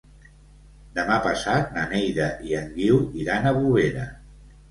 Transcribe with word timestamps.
Demà 0.99 1.17
passat 1.25 1.75
na 1.75 1.83
Neida 1.91 2.29
i 2.53 2.57
en 2.61 2.73
Guiu 2.79 2.99
iran 3.25 3.45
a 3.51 3.55
Bovera. 3.59 4.09